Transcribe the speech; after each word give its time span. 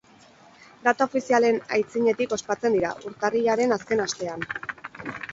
Data 0.85 1.05
ofizialen 1.09 1.59
aitzinetik 1.77 2.33
ospatzen 2.37 2.77
dira, 2.77 2.93
urtarrilaren 3.11 3.75
azken 3.77 4.01
astean. 4.07 4.47